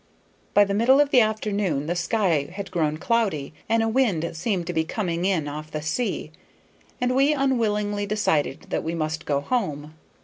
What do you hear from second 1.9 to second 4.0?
sky had grown cloudy, and a